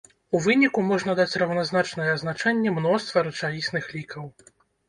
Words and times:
У 0.37 0.39
выніку, 0.45 0.79
можна 0.91 1.13
даць 1.19 1.37
раўназначнае 1.43 2.07
азначэнне 2.15 2.75
мноства 2.81 3.25
рэчаісных 3.29 3.83
лікаў. 4.01 4.29